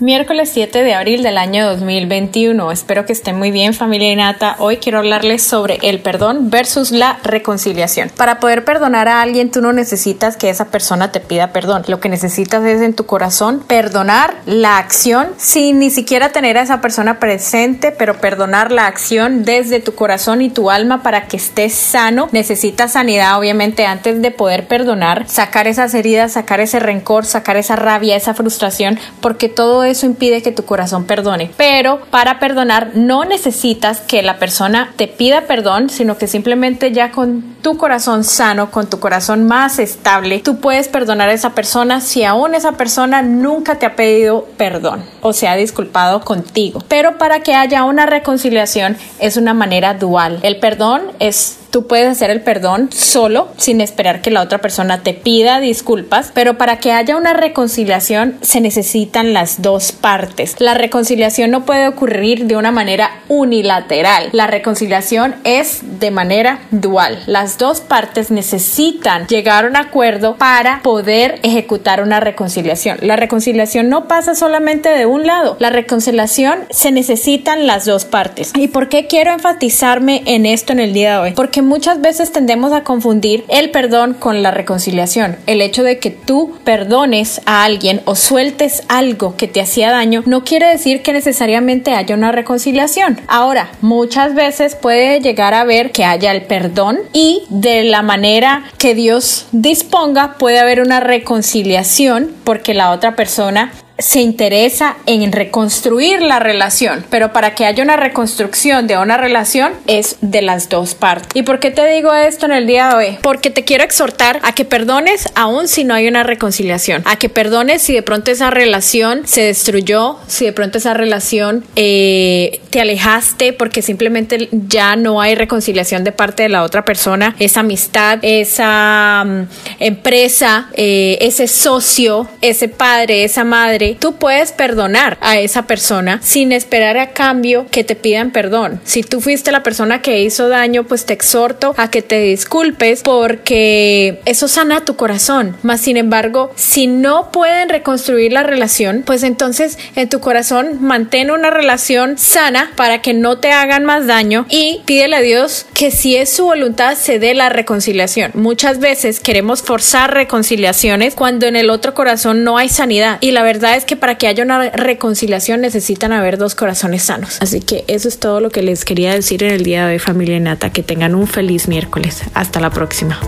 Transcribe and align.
Miércoles 0.00 0.50
7 0.54 0.82
de 0.82 0.94
abril 0.94 1.22
del 1.22 1.36
año 1.36 1.66
2021. 1.66 2.72
Espero 2.72 3.04
que 3.04 3.12
estén 3.12 3.36
muy 3.36 3.50
bien 3.50 3.74
familia 3.74 4.10
Inata. 4.10 4.56
Hoy 4.58 4.78
quiero 4.78 4.96
hablarles 4.96 5.42
sobre 5.42 5.78
el 5.82 6.00
perdón 6.00 6.48
versus 6.48 6.90
la 6.90 7.18
reconciliación. 7.22 8.10
Para 8.16 8.40
poder 8.40 8.64
perdonar 8.64 9.08
a 9.08 9.20
alguien 9.20 9.50
tú 9.50 9.60
no 9.60 9.74
necesitas 9.74 10.38
que 10.38 10.48
esa 10.48 10.68
persona 10.70 11.12
te 11.12 11.20
pida 11.20 11.52
perdón. 11.52 11.82
Lo 11.86 12.00
que 12.00 12.08
necesitas 12.08 12.64
es 12.64 12.80
en 12.80 12.94
tu 12.94 13.04
corazón 13.04 13.60
perdonar 13.60 14.36
la 14.46 14.78
acción 14.78 15.28
sin 15.36 15.78
ni 15.78 15.90
siquiera 15.90 16.30
tener 16.30 16.56
a 16.56 16.62
esa 16.62 16.80
persona 16.80 17.20
presente, 17.20 17.92
pero 17.92 18.22
perdonar 18.22 18.72
la 18.72 18.86
acción 18.86 19.44
desde 19.44 19.80
tu 19.80 19.94
corazón 19.94 20.40
y 20.40 20.48
tu 20.48 20.70
alma 20.70 21.02
para 21.02 21.26
que 21.28 21.36
estés 21.36 21.74
sano. 21.74 22.30
Necesitas 22.32 22.92
sanidad 22.92 23.38
obviamente 23.38 23.84
antes 23.84 24.22
de 24.22 24.30
poder 24.30 24.66
perdonar, 24.66 25.28
sacar 25.28 25.66
esas 25.66 25.92
heridas, 25.92 26.32
sacar 26.32 26.60
ese 26.60 26.80
rencor, 26.80 27.26
sacar 27.26 27.58
esa 27.58 27.76
rabia, 27.76 28.16
esa 28.16 28.32
frustración, 28.32 28.98
porque 29.20 29.50
todo 29.50 29.89
eso 29.90 30.06
impide 30.06 30.42
que 30.42 30.52
tu 30.52 30.64
corazón 30.64 31.04
perdone. 31.04 31.50
Pero 31.56 32.00
para 32.10 32.38
perdonar 32.38 32.92
no 32.94 33.24
necesitas 33.24 34.00
que 34.00 34.22
la 34.22 34.38
persona 34.38 34.92
te 34.96 35.08
pida 35.08 35.42
perdón, 35.42 35.90
sino 35.90 36.18
que 36.18 36.26
simplemente 36.26 36.92
ya 36.92 37.10
con 37.10 37.42
tu 37.62 37.76
corazón 37.76 38.24
sano, 38.24 38.70
con 38.70 38.88
tu 38.88 39.00
corazón 39.00 39.46
más 39.46 39.78
estable, 39.78 40.40
tú 40.40 40.60
puedes 40.60 40.88
perdonar 40.88 41.28
a 41.28 41.32
esa 41.32 41.54
persona 41.54 42.00
si 42.00 42.24
aún 42.24 42.54
esa 42.54 42.72
persona 42.72 43.22
nunca 43.22 43.78
te 43.78 43.86
ha 43.86 43.96
pedido 43.96 44.46
perdón 44.56 45.04
o 45.20 45.32
se 45.32 45.48
ha 45.48 45.56
disculpado 45.56 46.22
contigo. 46.22 46.82
Pero 46.88 47.18
para 47.18 47.40
que 47.40 47.54
haya 47.54 47.84
una 47.84 48.06
reconciliación 48.06 48.96
es 49.18 49.36
una 49.36 49.54
manera 49.54 49.94
dual. 49.94 50.38
El 50.42 50.58
perdón 50.58 51.02
es 51.18 51.59
Tú 51.70 51.86
puedes 51.86 52.08
hacer 52.08 52.30
el 52.30 52.40
perdón 52.40 52.90
solo, 52.92 53.48
sin 53.56 53.80
esperar 53.80 54.22
que 54.22 54.30
la 54.30 54.42
otra 54.42 54.58
persona 54.58 55.02
te 55.02 55.14
pida 55.14 55.60
disculpas, 55.60 56.32
pero 56.34 56.58
para 56.58 56.78
que 56.78 56.92
haya 56.92 57.16
una 57.16 57.32
reconciliación 57.32 58.36
se 58.40 58.60
necesitan 58.60 59.32
las 59.32 59.62
dos 59.62 59.92
partes. 59.92 60.56
La 60.58 60.74
reconciliación 60.74 61.50
no 61.50 61.64
puede 61.64 61.86
ocurrir 61.88 62.46
de 62.46 62.56
una 62.56 62.72
manera 62.72 63.10
unilateral. 63.28 64.30
La 64.32 64.46
reconciliación 64.46 65.36
es 65.44 65.80
de 66.00 66.10
manera 66.10 66.60
dual. 66.70 67.22
Las 67.26 67.58
dos 67.58 67.80
partes 67.80 68.30
necesitan 68.30 69.26
llegar 69.28 69.64
a 69.64 69.68
un 69.68 69.76
acuerdo 69.76 70.36
para 70.36 70.80
poder 70.82 71.38
ejecutar 71.42 72.02
una 72.02 72.20
reconciliación. 72.20 72.98
La 73.02 73.16
reconciliación 73.16 73.88
no 73.88 74.08
pasa 74.08 74.34
solamente 74.34 74.88
de 74.88 75.06
un 75.06 75.26
lado. 75.26 75.56
La 75.60 75.70
reconciliación 75.70 76.60
se 76.70 76.90
necesitan 76.90 77.66
las 77.66 77.84
dos 77.84 78.04
partes. 78.04 78.52
¿Y 78.56 78.68
por 78.68 78.88
qué 78.88 79.06
quiero 79.06 79.32
enfatizarme 79.32 80.22
en 80.26 80.46
esto 80.46 80.72
en 80.72 80.80
el 80.80 80.92
día 80.92 81.12
de 81.12 81.18
hoy? 81.18 81.30
Porque 81.32 81.59
muchas 81.62 82.00
veces 82.00 82.32
tendemos 82.32 82.72
a 82.72 82.84
confundir 82.84 83.44
el 83.48 83.70
perdón 83.70 84.14
con 84.14 84.42
la 84.42 84.50
reconciliación. 84.50 85.36
El 85.46 85.60
hecho 85.60 85.82
de 85.82 85.98
que 85.98 86.10
tú 86.10 86.52
perdones 86.64 87.40
a 87.46 87.64
alguien 87.64 88.02
o 88.04 88.14
sueltes 88.14 88.82
algo 88.88 89.36
que 89.36 89.48
te 89.48 89.60
hacía 89.60 89.90
daño 89.90 90.22
no 90.26 90.44
quiere 90.44 90.66
decir 90.66 91.02
que 91.02 91.12
necesariamente 91.12 91.92
haya 91.92 92.14
una 92.14 92.32
reconciliación. 92.32 93.20
Ahora, 93.28 93.70
muchas 93.80 94.34
veces 94.34 94.74
puede 94.74 95.20
llegar 95.20 95.54
a 95.54 95.64
ver 95.64 95.92
que 95.92 96.04
haya 96.04 96.32
el 96.32 96.42
perdón 96.42 96.98
y 97.12 97.42
de 97.48 97.84
la 97.84 98.02
manera 98.02 98.64
que 98.78 98.94
Dios 98.94 99.46
disponga 99.52 100.34
puede 100.38 100.58
haber 100.58 100.80
una 100.80 101.00
reconciliación 101.00 102.30
porque 102.44 102.74
la 102.74 102.90
otra 102.90 103.16
persona 103.16 103.72
se 104.00 104.20
interesa 104.20 104.96
en 105.06 105.32
reconstruir 105.32 106.22
la 106.22 106.38
relación, 106.38 107.04
pero 107.10 107.32
para 107.32 107.54
que 107.54 107.66
haya 107.66 107.82
una 107.82 107.96
reconstrucción 107.96 108.86
de 108.86 108.96
una 108.96 109.16
relación 109.16 109.72
es 109.86 110.16
de 110.20 110.42
las 110.42 110.68
dos 110.68 110.94
partes. 110.94 111.28
¿Y 111.34 111.42
por 111.42 111.60
qué 111.60 111.70
te 111.70 111.86
digo 111.86 112.12
esto 112.12 112.46
en 112.46 112.52
el 112.52 112.66
día 112.66 112.88
de 112.88 112.94
hoy? 112.94 113.18
Porque 113.22 113.50
te 113.50 113.64
quiero 113.64 113.84
exhortar 113.84 114.40
a 114.42 114.52
que 114.52 114.64
perdones 114.64 115.28
aún 115.34 115.68
si 115.68 115.84
no 115.84 115.94
hay 115.94 116.08
una 116.08 116.22
reconciliación, 116.22 117.02
a 117.04 117.16
que 117.16 117.28
perdones 117.28 117.82
si 117.82 117.94
de 117.94 118.02
pronto 118.02 118.30
esa 118.30 118.50
relación 118.50 119.26
se 119.26 119.42
destruyó, 119.42 120.18
si 120.26 120.44
de 120.44 120.52
pronto 120.52 120.78
esa 120.78 120.94
relación 120.94 121.64
eh, 121.76 122.60
te 122.70 122.80
alejaste 122.80 123.52
porque 123.52 123.82
simplemente 123.82 124.48
ya 124.52 124.96
no 124.96 125.20
hay 125.20 125.34
reconciliación 125.34 126.04
de 126.04 126.12
parte 126.12 126.44
de 126.44 126.48
la 126.48 126.62
otra 126.62 126.84
persona, 126.84 127.34
esa 127.38 127.60
amistad, 127.60 128.18
esa 128.22 129.24
mm, 129.26 129.42
empresa, 129.80 130.68
eh, 130.74 131.18
ese 131.20 131.48
socio, 131.48 132.28
ese 132.40 132.68
padre, 132.68 133.24
esa 133.24 133.44
madre 133.44 133.89
tú 133.94 134.16
puedes 134.16 134.52
perdonar 134.52 135.18
a 135.20 135.38
esa 135.38 135.62
persona 135.62 136.20
sin 136.22 136.52
esperar 136.52 136.98
a 136.98 137.10
cambio 137.10 137.66
que 137.70 137.84
te 137.84 137.96
pidan 137.96 138.30
perdón. 138.30 138.80
Si 138.84 139.02
tú 139.02 139.20
fuiste 139.20 139.52
la 139.52 139.62
persona 139.62 140.02
que 140.02 140.20
hizo 140.20 140.48
daño, 140.48 140.84
pues 140.84 141.06
te 141.06 141.12
exhorto 141.12 141.74
a 141.76 141.90
que 141.90 142.02
te 142.02 142.20
disculpes 142.20 143.02
porque 143.02 144.20
eso 144.24 144.48
sana 144.48 144.84
tu 144.84 144.96
corazón. 144.96 145.56
Más 145.62 145.80
sin 145.80 145.96
embargo, 145.96 146.52
si 146.56 146.86
no 146.86 147.30
pueden 147.32 147.68
reconstruir 147.68 148.32
la 148.32 148.42
relación, 148.42 149.02
pues 149.04 149.22
entonces 149.22 149.78
en 149.96 150.08
tu 150.08 150.20
corazón 150.20 150.78
mantén 150.80 151.30
una 151.30 151.50
relación 151.50 152.18
sana 152.18 152.70
para 152.76 153.02
que 153.02 153.14
no 153.14 153.38
te 153.38 153.52
hagan 153.52 153.84
más 153.84 154.06
daño 154.06 154.46
y 154.48 154.82
pídele 154.86 155.16
a 155.16 155.20
Dios 155.20 155.66
que 155.74 155.90
si 155.90 156.16
es 156.16 156.30
su 156.30 156.44
voluntad 156.44 156.96
se 156.96 157.18
dé 157.18 157.34
la 157.34 157.48
reconciliación. 157.48 158.32
Muchas 158.34 158.78
veces 158.78 159.20
queremos 159.20 159.62
forzar 159.62 160.14
reconciliaciones 160.14 161.14
cuando 161.14 161.46
en 161.46 161.56
el 161.56 161.70
otro 161.70 161.94
corazón 161.94 162.44
no 162.44 162.58
hay 162.58 162.68
sanidad 162.68 163.18
y 163.20 163.30
la 163.30 163.42
verdad 163.42 163.76
es 163.80 163.86
que 163.86 163.96
para 163.96 164.16
que 164.16 164.26
haya 164.26 164.44
una 164.44 164.68
reconciliación 164.70 165.62
necesitan 165.62 166.12
haber 166.12 166.36
dos 166.36 166.54
corazones 166.54 167.02
sanos. 167.02 167.38
Así 167.40 167.60
que 167.60 167.84
eso 167.88 168.08
es 168.08 168.18
todo 168.18 168.40
lo 168.40 168.50
que 168.50 168.62
les 168.62 168.84
quería 168.84 169.14
decir 169.14 169.42
en 169.42 169.52
el 169.52 169.62
día 169.62 169.86
de 169.86 169.94
hoy, 169.94 169.98
familia 169.98 170.38
Nata. 170.38 170.70
Que 170.70 170.82
tengan 170.82 171.14
un 171.14 171.26
feliz 171.26 171.66
miércoles. 171.66 172.22
Hasta 172.34 172.60
la 172.60 172.70
próxima. 172.70 173.18